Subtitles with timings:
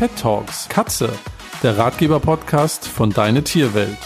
[0.00, 1.12] Pet Talks Katze,
[1.62, 3.98] der Ratgeber-Podcast von Deine Tierwelt.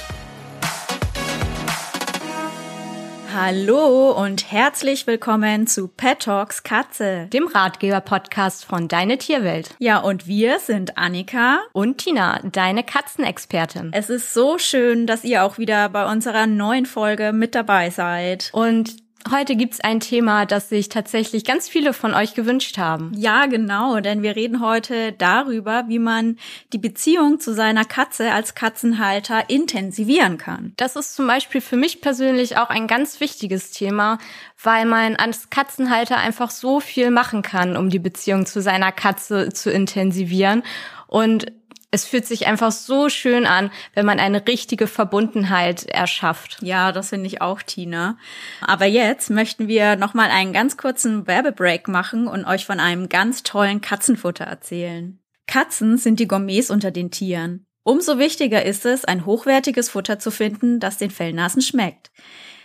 [3.33, 9.77] Hallo und herzlich willkommen zu Pet Talks Katze, dem Ratgeber-Podcast von Deine Tierwelt.
[9.79, 13.90] Ja, und wir sind Annika und Tina, deine Katzenexpertin.
[13.92, 18.50] Es ist so schön, dass ihr auch wieder bei unserer neuen Folge mit dabei seid.
[18.52, 23.11] Und Heute gibt's ein Thema, das sich tatsächlich ganz viele von euch gewünscht haben.
[23.16, 26.37] Ja, genau, denn wir reden heute darüber, wie man
[26.74, 30.74] die Beziehung zu seiner Katze als Katzenhalter intensivieren kann.
[30.77, 34.19] Das ist zum Beispiel für mich persönlich auch ein ganz wichtiges Thema,
[34.62, 39.48] weil man als Katzenhalter einfach so viel machen kann, um die Beziehung zu seiner Katze
[39.48, 40.62] zu intensivieren.
[41.06, 41.47] Und
[41.95, 46.59] es fühlt sich einfach so schön an, wenn man eine richtige Verbundenheit erschafft.
[46.61, 48.19] Ja, das finde ich auch, Tina.
[48.61, 53.45] Aber jetzt möchten wir nochmal einen ganz kurzen Werbebreak machen und euch von einem ganz
[53.45, 55.20] tollen Katzenfutter erzählen.
[55.47, 57.64] Katzen sind die Gourmets unter den Tieren.
[57.84, 62.11] Umso wichtiger ist es, ein hochwertiges Futter zu finden, das den Fellnasen schmeckt.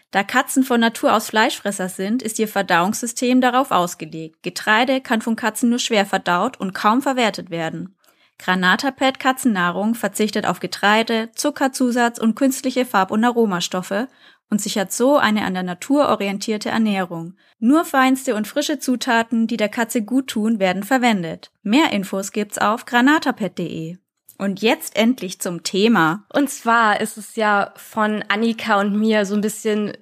[0.10, 4.42] Da Katzen von Natur aus Fleischfresser sind, ist ihr Verdauungssystem darauf ausgelegt.
[4.42, 7.96] Getreide kann von Katzen nur schwer verdaut und kaum verwertet werden.
[8.40, 14.08] Granatapet Katzennahrung verzichtet auf Getreide, Zuckerzusatz und künstliche Farb- und Aromastoffe
[14.50, 17.36] und sichert so eine an der Natur orientierte Ernährung.
[17.60, 21.52] Nur feinste und frische Zutaten, die der Katze gut tun, werden verwendet.
[21.62, 23.98] Mehr Infos gibt's auf granatapet.de.
[24.38, 26.26] Und jetzt endlich zum Thema.
[26.34, 29.98] Und zwar ist es ja von Annika und mir so ein bisschen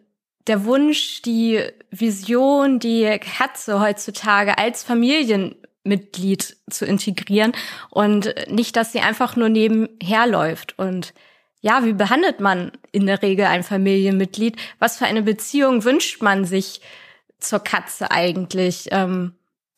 [0.45, 5.55] der Wunsch, die Vision, die Katze heutzutage als Familien
[5.87, 7.53] Mitglied zu integrieren
[7.89, 10.77] und nicht, dass sie einfach nur nebenher läuft.
[10.77, 11.13] Und
[11.61, 14.57] ja, wie behandelt man in der Regel ein Familienmitglied?
[14.79, 16.81] Was für eine Beziehung wünscht man sich
[17.39, 18.87] zur Katze eigentlich?
[18.91, 19.33] Ähm,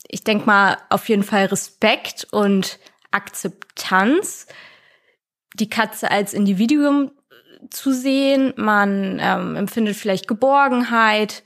[0.07, 2.79] ich denke mal auf jeden Fall Respekt und
[3.11, 4.47] Akzeptanz.
[5.55, 7.11] Die Katze als Individuum
[7.69, 8.53] zu sehen.
[8.55, 11.44] Man ähm, empfindet vielleicht Geborgenheit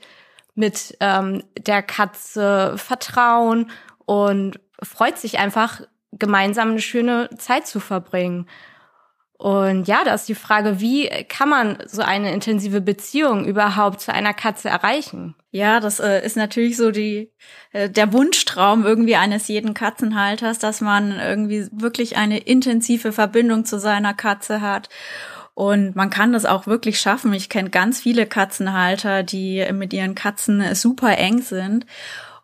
[0.54, 3.70] mit ähm, der Katze, Vertrauen
[4.06, 5.80] und freut sich einfach,
[6.12, 8.46] gemeinsam eine schöne Zeit zu verbringen.
[9.36, 14.12] Und ja, da ist die Frage, wie kann man so eine intensive Beziehung überhaupt zu
[14.12, 15.34] einer Katze erreichen?
[15.50, 17.32] Ja, das äh, ist natürlich so die
[17.72, 23.78] äh, der Wunschtraum irgendwie eines jeden Katzenhalters, dass man irgendwie wirklich eine intensive Verbindung zu
[23.78, 24.88] seiner Katze hat.
[25.52, 27.32] Und man kann das auch wirklich schaffen.
[27.32, 31.86] Ich kenne ganz viele Katzenhalter, die mit ihren Katzen super eng sind.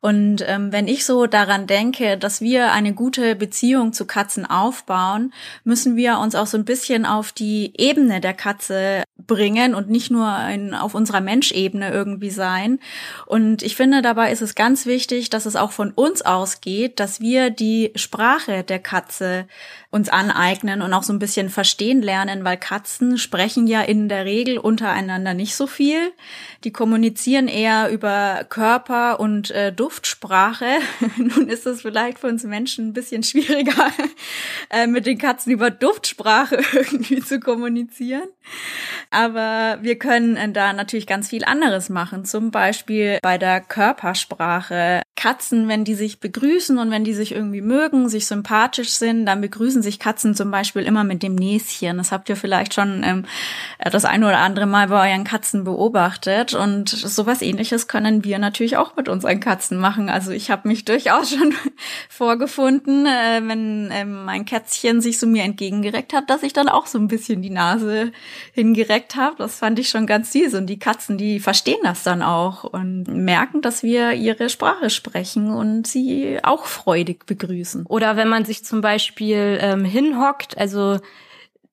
[0.01, 5.33] Und ähm, wenn ich so daran denke, dass wir eine gute Beziehung zu Katzen aufbauen,
[5.63, 10.11] müssen wir uns auch so ein bisschen auf die Ebene der Katze bringen und nicht
[10.11, 12.81] nur in, auf unserer Menschebene irgendwie sein.
[13.27, 17.21] Und ich finde, dabei ist es ganz wichtig, dass es auch von uns ausgeht, dass
[17.21, 19.47] wir die Sprache der Katze
[19.91, 24.25] uns aneignen und auch so ein bisschen verstehen lernen, weil Katzen sprechen ja in der
[24.25, 26.13] Regel untereinander nicht so viel.
[26.63, 30.67] Die kommunizieren eher über Körper und äh, Duftsprache.
[31.17, 33.91] Nun ist es vielleicht für uns Menschen ein bisschen schwieriger,
[34.71, 38.29] äh, mit den Katzen über Duftsprache irgendwie zu kommunizieren.
[39.11, 42.25] Aber wir können äh, da natürlich ganz viel anderes machen.
[42.25, 45.03] Zum Beispiel bei der Körpersprache.
[45.17, 49.43] Katzen, wenn die sich begrüßen und wenn die sich irgendwie mögen, sich sympathisch sind, dann
[49.43, 51.99] begrüßen sich Katzen zum Beispiel immer mit dem Näschen.
[51.99, 53.27] Das habt ihr vielleicht schon ähm,
[53.79, 56.55] das eine oder andere Mal bei euren Katzen beobachtet.
[56.55, 60.09] Und sowas ähnliches können wir natürlich auch mit unseren Katzen machen.
[60.09, 61.53] Also ich habe mich durchaus schon
[62.09, 66.87] vorgefunden, äh, wenn äh, mein Kätzchen sich so mir entgegengereckt hat, dass ich dann auch
[66.87, 68.13] so ein bisschen die Nase
[68.55, 69.37] hingereckt habe.
[69.39, 70.55] Das fand ich schon ganz süß.
[70.55, 75.11] Und die Katzen, die verstehen das dann auch und merken, dass wir ihre Sprache sprechen
[75.11, 77.87] sprechen und sie auch freudig begrüßen.
[77.87, 80.99] Oder wenn man sich zum Beispiel ähm, hinhockt, also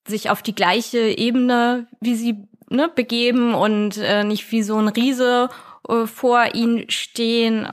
[0.07, 4.87] sich auf die gleiche Ebene wie sie ne, begeben und äh, nicht wie so ein
[4.87, 5.49] Riese
[5.87, 7.67] äh, vor ihnen stehen.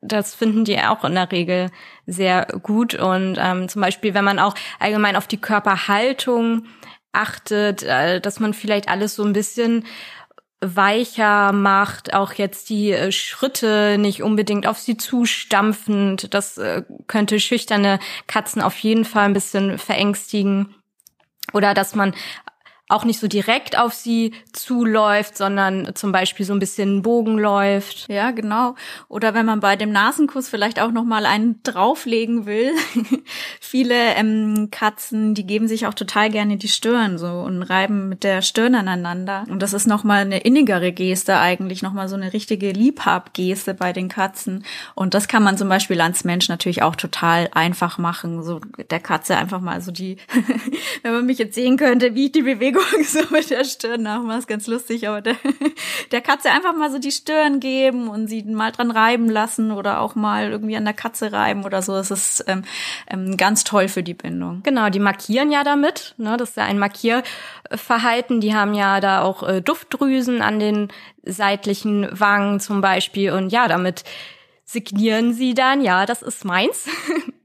[0.00, 1.70] Das finden die auch in der Regel
[2.06, 2.94] sehr gut.
[2.94, 6.66] Und ähm, zum Beispiel, wenn man auch allgemein auf die Körperhaltung
[7.18, 9.84] achtet, äh, dass man vielleicht alles so ein bisschen
[10.60, 16.34] weicher macht, auch jetzt die äh, Schritte nicht unbedingt auf sie zustampfend.
[16.34, 20.74] Das äh, könnte schüchterne Katzen auf jeden Fall ein bisschen verängstigen.
[21.52, 22.14] Oder dass man
[22.88, 28.08] auch nicht so direkt auf sie zuläuft, sondern zum Beispiel so ein bisschen Bogen läuft.
[28.08, 28.74] Ja, genau.
[29.08, 32.72] Oder wenn man bei dem Nasenkuss vielleicht auch noch mal einen drauflegen will.
[33.60, 38.24] Viele ähm, Katzen, die geben sich auch total gerne die Stirn so und reiben mit
[38.24, 39.44] der Stirn aneinander.
[39.48, 43.74] Und das ist noch mal eine innigere Geste eigentlich, noch mal so eine richtige Liebhabgeste
[43.74, 44.64] bei den Katzen.
[44.94, 48.42] Und das kann man zum Beispiel als Mensch natürlich auch total einfach machen.
[48.42, 50.16] So der Katze einfach mal so die,
[51.02, 54.38] wenn man mich jetzt sehen könnte, wie ich die Bewegung so mit der Stirn nachmache,
[54.38, 55.36] ist ganz lustig, aber der,
[56.12, 60.00] der Katze einfach mal so die Stirn geben und sie mal dran reiben lassen oder
[60.00, 61.92] auch mal irgendwie an der Katze reiben oder so.
[61.92, 62.62] Das ist ähm,
[63.08, 64.62] ähm, ganz toll für die Bindung.
[64.62, 66.14] Genau, die markieren ja damit.
[66.18, 66.36] Ne?
[66.36, 68.40] Das ist ja ein Markierverhalten.
[68.40, 70.88] Die haben ja da auch äh, Duftdrüsen an den
[71.24, 73.32] seitlichen Wangen zum Beispiel.
[73.32, 74.04] Und ja, damit
[74.64, 76.88] signieren sie dann, ja, das ist meins.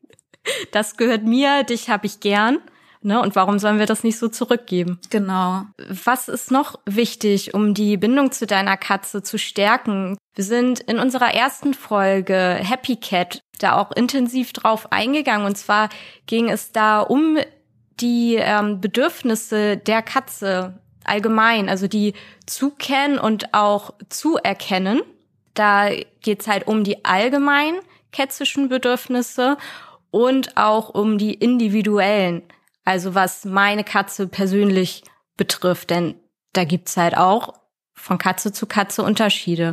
[0.71, 2.59] das gehört mir, dich habe ich gern.
[3.03, 3.21] Ne?
[3.21, 4.99] Und warum sollen wir das nicht so zurückgeben?
[5.09, 5.63] Genau.
[5.89, 10.17] Was ist noch wichtig, um die Bindung zu deiner Katze zu stärken?
[10.35, 15.45] Wir sind in unserer ersten Folge Happy Cat da auch intensiv drauf eingegangen.
[15.45, 15.89] Und zwar
[16.25, 17.37] ging es da um
[17.99, 22.13] die ähm, Bedürfnisse der Katze allgemein, also die
[22.45, 25.01] zu kennen und auch zu erkennen.
[25.53, 25.89] Da
[26.21, 27.75] geht's halt um die allgemein
[28.11, 29.57] kätzischen Bedürfnisse
[30.11, 32.43] und auch um die individuellen.
[32.83, 35.03] Also was meine Katze persönlich
[35.37, 36.15] betrifft, denn
[36.53, 37.53] da gibt's halt auch
[37.93, 39.71] von Katze zu Katze Unterschiede.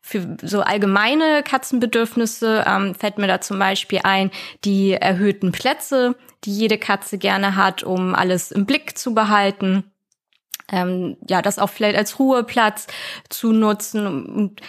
[0.00, 4.30] Für so allgemeine Katzenbedürfnisse ähm, fällt mir da zum Beispiel ein
[4.64, 9.84] die erhöhten Plätze, die jede Katze gerne hat, um alles im Blick zu behalten.
[10.70, 12.86] Ähm, ja, das auch vielleicht als Ruheplatz
[13.28, 14.60] zu nutzen und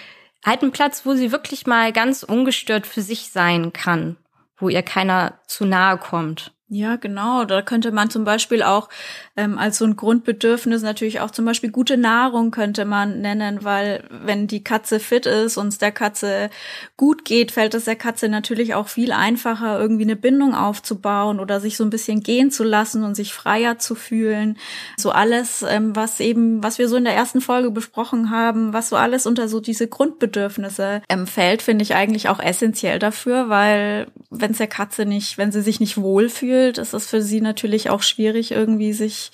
[0.46, 4.18] halt einen Platz, wo sie wirklich mal ganz ungestört für sich sein kann,
[4.58, 6.54] wo ihr keiner zu nahe kommt.
[6.72, 7.46] Ja, genau.
[7.46, 8.90] Da könnte man zum Beispiel auch
[9.36, 14.04] ähm, als so ein Grundbedürfnis natürlich auch zum Beispiel gute Nahrung könnte man nennen, weil
[14.12, 16.52] wenn die Katze fit ist und es der Katze
[16.96, 21.60] gut geht, fällt es der Katze natürlich auch viel einfacher, irgendwie eine Bindung aufzubauen oder
[21.60, 24.56] sich so ein bisschen gehen zu lassen und sich freier zu fühlen.
[24.96, 28.90] So alles, ähm, was eben, was wir so in der ersten Folge besprochen haben, was
[28.90, 34.06] so alles unter so diese Grundbedürfnisse ähm, fällt, finde ich eigentlich auch essentiell dafür, weil
[34.30, 37.42] wenn es der Katze nicht, wenn sie sich nicht wohlfühlt, fühlt, ist es für sie
[37.42, 39.32] natürlich auch schwierig, irgendwie sich,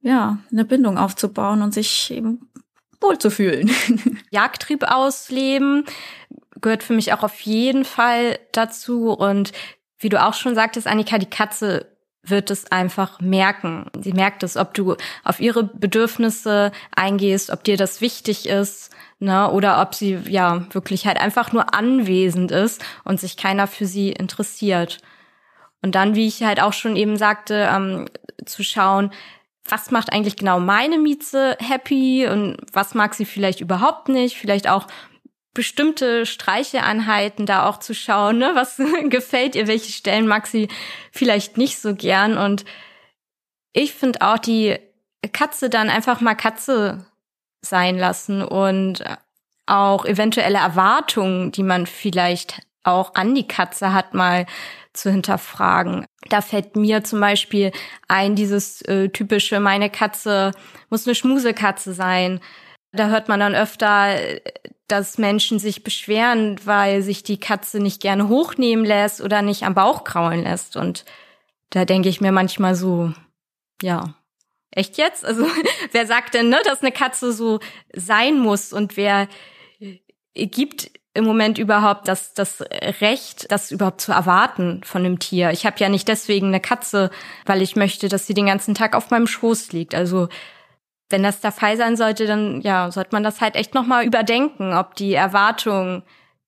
[0.00, 2.48] ja, eine Bindung aufzubauen und sich eben
[3.00, 3.70] wohl zu fühlen.
[4.30, 5.84] Jagdtrieb ausleben
[6.60, 9.12] gehört für mich auch auf jeden Fall dazu.
[9.12, 9.52] Und
[9.98, 11.86] wie du auch schon sagtest, Annika, die Katze
[12.22, 13.86] wird es einfach merken.
[14.00, 19.50] Sie merkt es, ob du auf ihre Bedürfnisse eingehst, ob dir das wichtig ist, ne,
[19.50, 24.10] oder ob sie ja wirklich halt einfach nur anwesend ist und sich keiner für sie
[24.10, 25.00] interessiert.
[25.82, 28.06] Und dann, wie ich halt auch schon eben sagte, ähm,
[28.44, 29.12] zu schauen,
[29.64, 34.68] was macht eigentlich genau meine Mieze happy und was mag sie vielleicht überhaupt nicht, vielleicht
[34.68, 34.86] auch
[35.54, 38.52] bestimmte Streicheeinheiten da auch zu schauen, ne?
[38.54, 40.68] was gefällt ihr, welche Stellen mag sie
[41.12, 42.64] vielleicht nicht so gern und
[43.72, 44.78] ich finde auch die
[45.32, 47.06] Katze dann einfach mal Katze
[47.60, 49.04] sein lassen und
[49.66, 54.46] auch eventuelle Erwartungen, die man vielleicht auch an die Katze hat, mal
[54.98, 56.06] zu hinterfragen.
[56.28, 57.72] Da fällt mir zum Beispiel
[58.08, 60.52] ein, dieses äh, typische, meine Katze
[60.90, 62.40] muss eine Schmusekatze sein.
[62.92, 64.16] Da hört man dann öfter,
[64.88, 69.74] dass Menschen sich beschweren, weil sich die Katze nicht gerne hochnehmen lässt oder nicht am
[69.74, 70.76] Bauch kraulen lässt.
[70.76, 71.04] Und
[71.70, 73.12] da denke ich mir manchmal so,
[73.82, 74.14] ja,
[74.70, 75.24] echt jetzt?
[75.24, 75.46] Also
[75.92, 77.60] wer sagt denn, ne, dass eine Katze so
[77.94, 79.28] sein muss und wer
[80.34, 82.60] gibt im Moment überhaupt das, das
[83.00, 85.50] Recht, das überhaupt zu erwarten von einem Tier.
[85.50, 87.10] Ich habe ja nicht deswegen eine Katze,
[87.46, 89.94] weil ich möchte, dass sie den ganzen Tag auf meinem Schoß liegt.
[89.94, 90.28] Also
[91.10, 94.74] wenn das der Fall sein sollte, dann ja, sollte man das halt echt nochmal überdenken,
[94.74, 96.02] ob die Erwartungen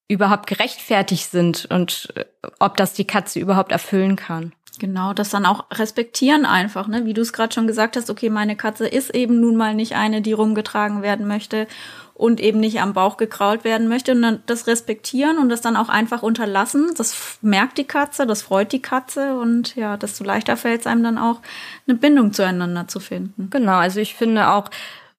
[0.09, 2.25] überhaupt gerechtfertigt sind und äh,
[2.59, 4.53] ob das die Katze überhaupt erfüllen kann.
[4.81, 7.05] Genau, das dann auch respektieren einfach, ne?
[7.05, 9.95] Wie du es gerade schon gesagt hast, okay, meine Katze ist eben nun mal nicht
[9.95, 11.67] eine, die rumgetragen werden möchte
[12.15, 15.77] und eben nicht am Bauch gekrault werden möchte und dann das respektieren und das dann
[15.77, 16.93] auch einfach unterlassen.
[16.97, 21.03] Das merkt die Katze, das freut die Katze und ja, desto leichter fällt es einem
[21.03, 21.41] dann auch,
[21.87, 23.49] eine Bindung zueinander zu finden.
[23.51, 24.71] Genau, also ich finde auch,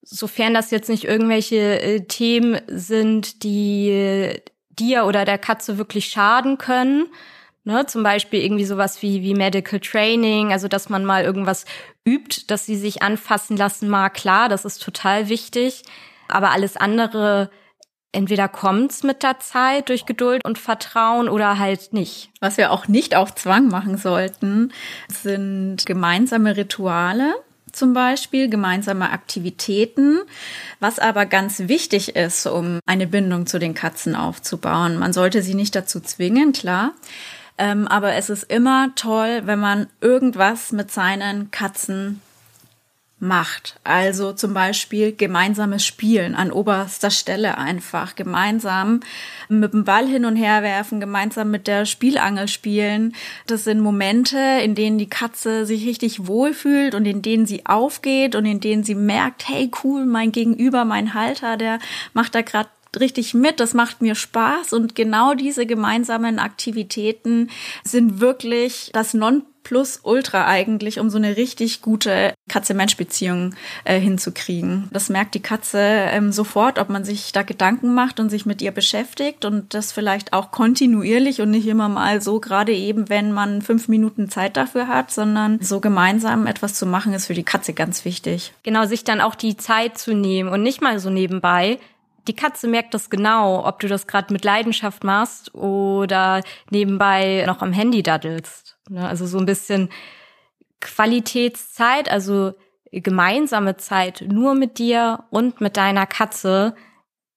[0.01, 4.41] sofern das jetzt nicht irgendwelche äh, Themen sind, die
[4.71, 7.05] dir oder der Katze wirklich schaden können,
[7.63, 11.65] Ne, zum Beispiel irgendwie sowas wie, wie Medical Training, also dass man mal irgendwas
[12.07, 14.15] übt, dass sie sich anfassen lassen mag.
[14.15, 15.83] Klar, das ist total wichtig
[16.31, 17.49] aber alles andere
[18.13, 22.29] entweder kommt's mit der Zeit durch Geduld und Vertrauen oder halt nicht.
[22.41, 24.73] Was wir auch nicht auf Zwang machen sollten,
[25.07, 27.35] sind gemeinsame Rituale.
[27.71, 30.19] zum Beispiel, gemeinsame Aktivitäten,
[30.81, 34.97] was aber ganz wichtig ist, um eine Bindung zu den Katzen aufzubauen.
[34.97, 36.91] Man sollte sie nicht dazu zwingen, klar.
[37.61, 42.19] Ähm, aber es ist immer toll, wenn man irgendwas mit seinen Katzen
[43.19, 43.79] macht.
[43.83, 48.15] Also zum Beispiel gemeinsames Spielen an oberster Stelle einfach.
[48.15, 49.01] Gemeinsam
[49.47, 53.13] mit dem Ball hin und her werfen, gemeinsam mit der Spielangel spielen.
[53.45, 58.35] Das sind Momente, in denen die Katze sich richtig wohlfühlt und in denen sie aufgeht
[58.35, 61.77] und in denen sie merkt, hey cool, mein Gegenüber, mein Halter, der
[62.13, 67.49] macht da gerade richtig mit, das macht mir Spaß und genau diese gemeinsamen Aktivitäten
[67.83, 74.89] sind wirklich das Non plus Ultra eigentlich, um so eine richtig gute Katze-Mensch-Beziehung äh, hinzukriegen.
[74.91, 78.61] Das merkt die Katze ähm, sofort, ob man sich da Gedanken macht und sich mit
[78.61, 83.31] ihr beschäftigt und das vielleicht auch kontinuierlich und nicht immer mal so gerade eben, wenn
[83.31, 87.43] man fünf Minuten Zeit dafür hat, sondern so gemeinsam etwas zu machen, ist für die
[87.43, 88.53] Katze ganz wichtig.
[88.63, 91.79] Genau, sich dann auch die Zeit zu nehmen und nicht mal so nebenbei,
[92.27, 97.61] die Katze merkt das genau, ob du das gerade mit Leidenschaft machst oder nebenbei noch
[97.61, 98.77] am Handy daddelst.
[98.89, 99.07] Ne?
[99.07, 99.89] Also so ein bisschen
[100.79, 102.53] Qualitätszeit, also
[102.91, 106.75] gemeinsame Zeit nur mit dir und mit deiner Katze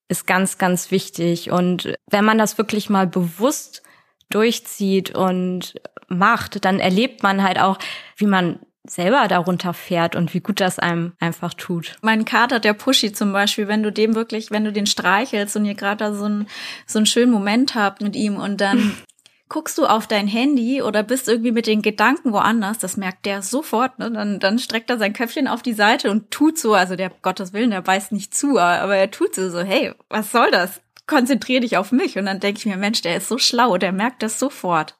[0.08, 1.50] ist ganz, ganz wichtig.
[1.50, 3.82] Und wenn man das wirklich mal bewusst
[4.30, 5.74] durchzieht und
[6.08, 7.78] macht, dann erlebt man halt auch,
[8.16, 11.96] wie man selber darunter fährt und wie gut das einem einfach tut.
[12.02, 15.64] Mein Kater, der Pushy zum Beispiel, wenn du dem wirklich, wenn du den streichelst und
[15.64, 16.46] ihr gerade da so, ein,
[16.86, 18.94] so einen schönen Moment habt mit ihm und dann
[19.48, 23.42] guckst du auf dein Handy oder bist irgendwie mit den Gedanken woanders, das merkt der
[23.42, 24.10] sofort, ne?
[24.10, 27.52] Dann, dann streckt er sein Köpfchen auf die Seite und tut so, also der Gottes
[27.52, 30.80] Willen, der beißt nicht zu, aber er tut so, so, hey, was soll das?
[31.06, 32.16] Konzentrier dich auf mich.
[32.16, 34.96] Und dann denke ich mir, Mensch, der ist so schlau, der merkt das sofort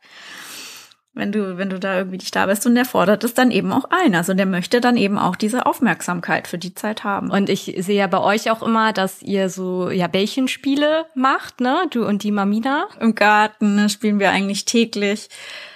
[1.15, 3.73] wenn du, wenn du da irgendwie nicht da bist und der fordert es dann eben
[3.73, 4.15] auch ein.
[4.15, 7.31] Also der möchte dann eben auch diese Aufmerksamkeit für die Zeit haben.
[7.31, 11.87] Und ich sehe ja bei euch auch immer, dass ihr so ja Bällchenspiele macht, ne?
[11.91, 12.89] Du und die Mamina.
[13.01, 15.29] Im Garten ne, spielen wir eigentlich täglich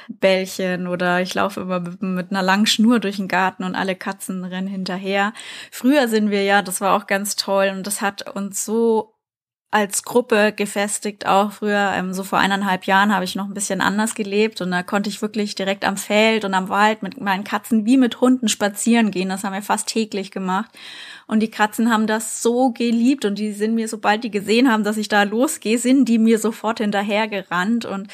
[0.08, 3.94] Bällchen oder ich laufe immer mit, mit einer langen Schnur durch den Garten und alle
[3.94, 5.32] Katzen rennen hinterher.
[5.70, 9.14] Früher sind wir ja, das war auch ganz toll und das hat uns so
[9.70, 11.92] als Gruppe gefestigt auch früher.
[11.94, 15.10] Ähm, so vor eineinhalb Jahren habe ich noch ein bisschen anders gelebt und da konnte
[15.10, 19.10] ich wirklich direkt am Feld und am Wald mit meinen Katzen wie mit Hunden spazieren
[19.10, 19.28] gehen.
[19.28, 20.70] Das haben wir fast täglich gemacht.
[21.26, 24.84] Und die Katzen haben das so geliebt und die sind mir, sobald die gesehen haben,
[24.84, 28.08] dass ich da losgehe, sind die mir sofort hinterhergerannt und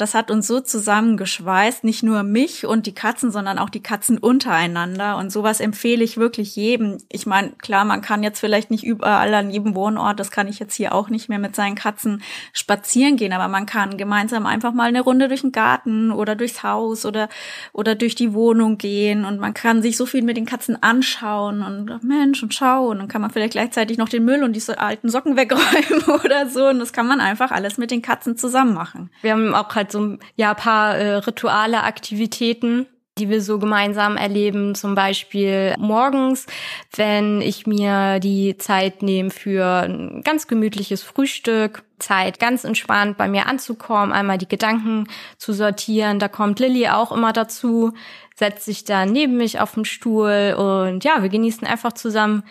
[0.00, 4.18] das hat uns so zusammengeschweißt, nicht nur mich und die Katzen, sondern auch die Katzen
[4.18, 5.16] untereinander.
[5.16, 6.98] Und sowas empfehle ich wirklich jedem.
[7.10, 10.58] Ich meine, klar, man kann jetzt vielleicht nicht überall an jedem Wohnort, das kann ich
[10.58, 14.72] jetzt hier auch nicht mehr mit seinen Katzen spazieren gehen, aber man kann gemeinsam einfach
[14.72, 17.28] mal eine Runde durch den Garten oder durchs Haus oder,
[17.72, 21.62] oder durch die Wohnung gehen und man kann sich so viel mit den Katzen anschauen
[21.62, 22.90] und Mensch und schauen.
[22.90, 26.48] Und dann kann man vielleicht gleichzeitig noch den Müll und diese alten Socken wegräumen oder
[26.48, 26.68] so.
[26.68, 29.10] Und das kann man einfach alles mit den Katzen zusammen machen.
[29.22, 32.86] Wir haben auch halt so ja paar äh, Rituale, Aktivitäten,
[33.18, 34.74] die wir so gemeinsam erleben.
[34.74, 36.46] Zum Beispiel morgens,
[36.94, 43.28] wenn ich mir die Zeit nehme für ein ganz gemütliches Frühstück, Zeit ganz entspannt bei
[43.28, 45.06] mir anzukommen, einmal die Gedanken
[45.36, 46.18] zu sortieren.
[46.18, 47.92] Da kommt Lilly auch immer dazu,
[48.34, 52.42] setzt sich dann neben mich auf den Stuhl und ja, wir genießen einfach zusammen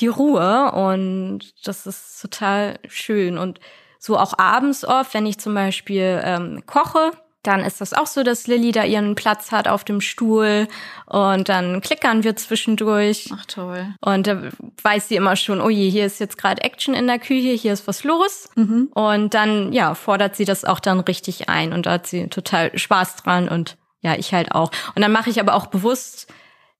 [0.00, 3.60] die Ruhe und das ist total schön und
[4.04, 8.22] so auch abends oft, wenn ich zum Beispiel ähm, koche, dann ist das auch so,
[8.22, 10.68] dass Lilly da ihren Platz hat auf dem Stuhl
[11.06, 13.30] und dann klickern wir zwischendurch.
[13.34, 13.94] Ach toll.
[14.02, 14.42] Und da
[14.82, 17.72] weiß sie immer schon, oh je, hier ist jetzt gerade Action in der Küche, hier
[17.72, 18.50] ist was los.
[18.56, 18.90] Mhm.
[18.94, 22.76] Und dann, ja, fordert sie das auch dann richtig ein und da hat sie total
[22.76, 24.70] Spaß dran und ja, ich halt auch.
[24.94, 26.30] Und dann mache ich aber auch bewusst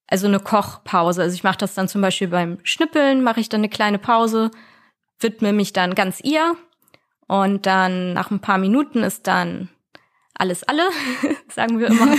[0.09, 1.23] also eine Kochpause.
[1.23, 4.51] Also ich mache das dann zum Beispiel beim Schnippeln, mache ich dann eine kleine Pause,
[5.21, 6.55] widme mich dann ganz ihr
[7.27, 9.69] und dann nach ein paar Minuten ist dann
[10.35, 10.83] alles alle,
[11.49, 12.15] sagen wir immer.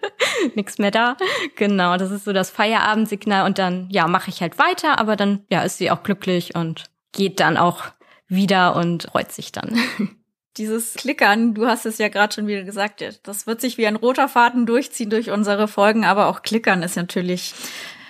[0.54, 1.16] Nichts mehr da.
[1.56, 5.44] Genau, das ist so das Feierabendsignal und dann ja, mache ich halt weiter, aber dann
[5.50, 7.84] ja, ist sie auch glücklich und geht dann auch
[8.28, 9.76] wieder und freut sich dann.
[10.56, 13.94] Dieses Klickern, du hast es ja gerade schon wieder gesagt, das wird sich wie ein
[13.94, 17.54] roter Faden durchziehen durch unsere Folgen, aber auch Klickern ist natürlich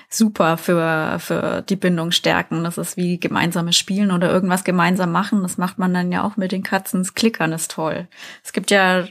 [0.09, 2.65] super für, für die Bindung stärken.
[2.65, 5.43] Das ist wie gemeinsames Spielen oder irgendwas gemeinsam machen.
[5.43, 7.01] Das macht man dann ja auch mit den Katzen.
[7.01, 8.09] Das Klickern ist toll.
[8.43, 9.05] Es gibt ja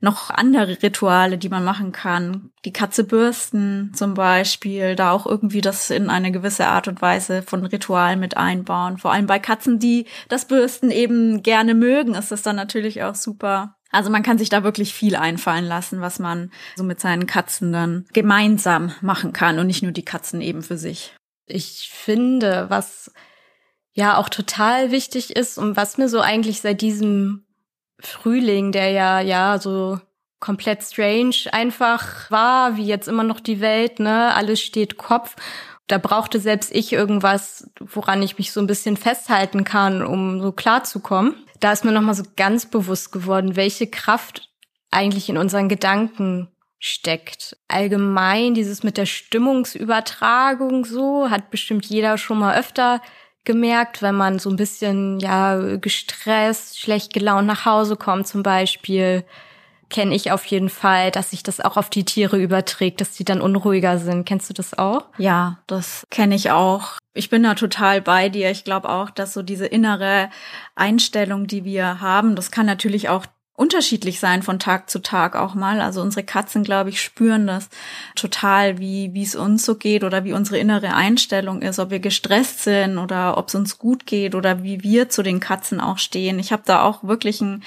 [0.00, 2.50] noch andere Rituale, die man machen kann.
[2.64, 7.42] Die Katze bürsten zum Beispiel, da auch irgendwie das in eine gewisse Art und Weise
[7.42, 8.98] von Ritual mit einbauen.
[8.98, 13.14] Vor allem bei Katzen, die das Bürsten eben gerne mögen, ist das dann natürlich auch
[13.14, 17.26] super Also man kann sich da wirklich viel einfallen lassen, was man so mit seinen
[17.26, 21.14] Katzen dann gemeinsam machen kann und nicht nur die Katzen eben für sich.
[21.46, 23.12] Ich finde, was
[23.92, 27.44] ja auch total wichtig ist und was mir so eigentlich seit diesem
[28.00, 30.00] Frühling, der ja ja so
[30.40, 35.36] komplett strange einfach war, wie jetzt immer noch die Welt, ne, alles steht Kopf.
[35.86, 40.52] Da brauchte selbst ich irgendwas, woran ich mich so ein bisschen festhalten kann, um so
[40.52, 44.50] klarzukommen da ist mir nochmal so ganz bewusst geworden, welche Kraft
[44.90, 46.48] eigentlich in unseren Gedanken
[46.80, 47.56] steckt.
[47.68, 53.00] Allgemein dieses mit der Stimmungsübertragung so hat bestimmt jeder schon mal öfter
[53.44, 59.24] gemerkt, wenn man so ein bisschen ja gestresst, schlecht gelaunt nach Hause kommt zum Beispiel,
[59.92, 63.24] kenne ich auf jeden Fall, dass sich das auch auf die Tiere überträgt, dass die
[63.24, 64.24] dann unruhiger sind.
[64.24, 65.04] Kennst du das auch?
[65.18, 66.98] Ja, das kenne ich auch.
[67.14, 68.50] Ich bin da total bei dir.
[68.50, 70.30] Ich glaube auch, dass so diese innere
[70.74, 75.54] Einstellung, die wir haben, das kann natürlich auch unterschiedlich sein von Tag zu Tag auch
[75.54, 75.80] mal.
[75.80, 77.68] Also unsere Katzen, glaube ich, spüren das
[78.14, 82.00] total, wie wie es uns so geht oder wie unsere innere Einstellung ist, ob wir
[82.00, 85.98] gestresst sind oder ob es uns gut geht oder wie wir zu den Katzen auch
[85.98, 86.38] stehen.
[86.38, 87.62] Ich habe da auch wirklich ein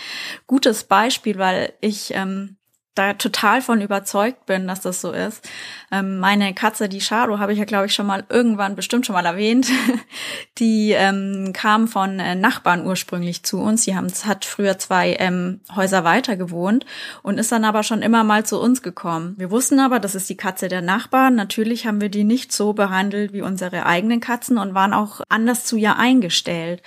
[0.48, 2.58] gutes Beispiel, weil ich ähm,
[2.96, 5.48] da total von überzeugt bin, dass das so ist.
[5.92, 9.16] Ähm, meine Katze, die Charo, habe ich ja, glaube ich, schon mal irgendwann bestimmt schon
[9.16, 9.68] mal erwähnt.
[10.58, 13.84] die ähm, kam von äh, Nachbarn ursprünglich zu uns.
[13.84, 16.86] Sie haben, hat früher zwei ähm, Häuser weiter gewohnt
[17.22, 19.36] und ist dann aber schon immer mal zu uns gekommen.
[19.38, 21.36] Wir wussten aber, das ist die Katze der Nachbarn.
[21.36, 25.66] Natürlich haben wir die nicht so behandelt wie unsere eigenen Katzen und waren auch anders
[25.66, 26.82] zu ihr eingestellt.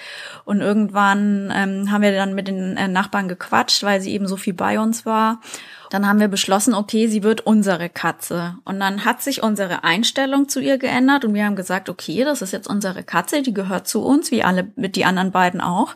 [0.46, 4.38] Und irgendwann ähm, haben wir dann mit den äh, Nachbarn gequatscht, weil sie eben so
[4.38, 5.40] viel bei uns war.
[5.90, 8.56] Dann haben wir beschlossen, okay, sie wird unsere Katze.
[8.64, 12.42] Und dann hat sich unsere Einstellung zu ihr geändert und wir haben gesagt, okay, das
[12.42, 15.94] ist jetzt unsere Katze, die gehört zu uns, wie alle mit die anderen beiden auch.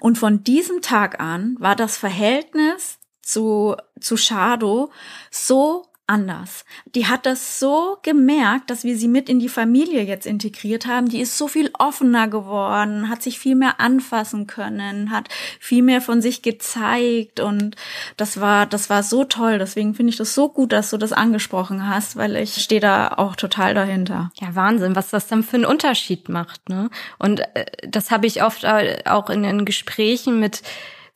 [0.00, 4.90] Und von diesem Tag an war das Verhältnis zu, zu Shadow
[5.30, 6.64] so anders.
[6.94, 11.08] Die hat das so gemerkt, dass wir sie mit in die Familie jetzt integriert haben.
[11.08, 16.00] Die ist so viel offener geworden, hat sich viel mehr anfassen können, hat viel mehr
[16.00, 17.76] von sich gezeigt und
[18.16, 19.58] das war, das war so toll.
[19.58, 23.08] Deswegen finde ich das so gut, dass du das angesprochen hast, weil ich stehe da
[23.16, 24.30] auch total dahinter.
[24.40, 26.90] Ja, Wahnsinn, was das dann für einen Unterschied macht, ne?
[27.18, 30.62] Und äh, das habe ich oft auch in den Gesprächen mit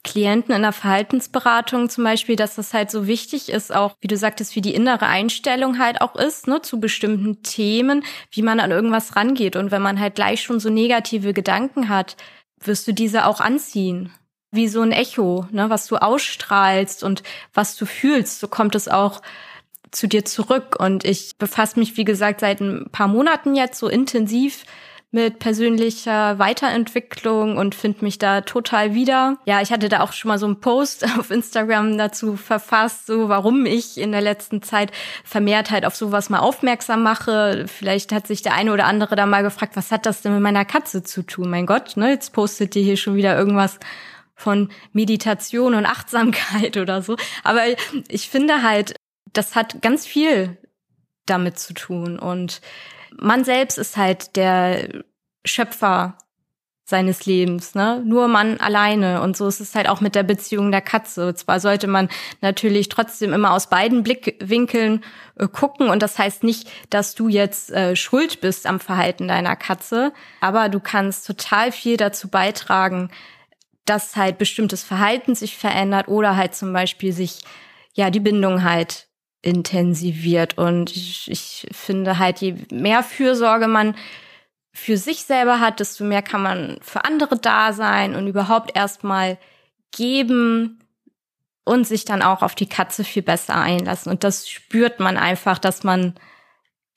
[0.02, 4.16] Klienten in der Verhaltensberatung zum Beispiel, dass das halt so wichtig ist, auch wie du
[4.16, 8.70] sagtest, wie die innere Einstellung halt auch ist, ne, zu bestimmten Themen, wie man an
[8.70, 9.56] irgendwas rangeht.
[9.56, 12.16] Und wenn man halt gleich schon so negative Gedanken hat,
[12.64, 14.10] wirst du diese auch anziehen.
[14.52, 17.22] Wie so ein Echo, ne, was du ausstrahlst und
[17.52, 19.20] was du fühlst, so kommt es auch
[19.90, 20.76] zu dir zurück.
[20.78, 24.64] Und ich befasse mich, wie gesagt, seit ein paar Monaten jetzt so intensiv
[25.12, 29.38] mit persönlicher Weiterentwicklung und finde mich da total wieder.
[29.44, 33.28] Ja, ich hatte da auch schon mal so einen Post auf Instagram dazu verfasst, so
[33.28, 34.92] warum ich in der letzten Zeit
[35.24, 37.64] vermehrt halt auf sowas mal aufmerksam mache.
[37.66, 40.42] Vielleicht hat sich der eine oder andere da mal gefragt, was hat das denn mit
[40.42, 41.50] meiner Katze zu tun?
[41.50, 43.80] Mein Gott, ne, jetzt postet ihr hier schon wieder irgendwas
[44.36, 47.16] von Meditation und Achtsamkeit oder so.
[47.42, 47.62] Aber
[48.08, 48.94] ich finde halt,
[49.32, 50.56] das hat ganz viel
[51.26, 52.60] damit zu tun und
[53.18, 55.02] man selbst ist halt der
[55.44, 56.16] Schöpfer
[56.90, 58.02] seines Lebens, ne?
[58.04, 59.22] Nur man alleine.
[59.22, 61.34] Und so ist es halt auch mit der Beziehung der Katze.
[61.34, 62.10] Zwar sollte man
[62.42, 65.02] natürlich trotzdem immer aus beiden Blickwinkeln
[65.36, 65.88] äh, gucken.
[65.88, 70.12] Und das heißt nicht, dass du jetzt äh, schuld bist am Verhalten deiner Katze.
[70.40, 73.10] Aber du kannst total viel dazu beitragen,
[73.86, 77.38] dass halt bestimmtes Verhalten sich verändert oder halt zum Beispiel sich,
[77.94, 79.06] ja, die Bindung halt
[79.42, 80.58] intensiviert.
[80.58, 83.94] Und ich, ich finde halt, je mehr Fürsorge man
[84.72, 89.38] für sich selber hat, desto mehr kann man für andere da sein und überhaupt erstmal
[89.90, 90.78] geben
[91.64, 94.10] und sich dann auch auf die Katze viel besser einlassen.
[94.10, 96.14] Und das spürt man einfach, dass man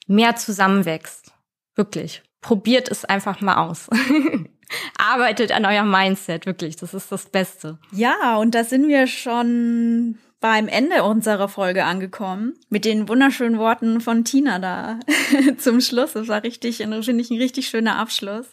[0.08, 1.34] mehr zusammenwächst.
[1.75, 2.23] Wirklich.
[2.41, 3.89] Probiert es einfach mal aus.
[4.97, 6.75] Arbeitet an eurem Mindset, wirklich.
[6.75, 7.77] Das ist das Beste.
[7.91, 12.53] Ja, und da sind wir schon beim Ende unserer Folge angekommen.
[12.69, 14.99] Mit den wunderschönen Worten von Tina da
[15.57, 16.13] zum Schluss.
[16.13, 18.47] Das war richtig, finde ich, ein richtig schöner Abschluss.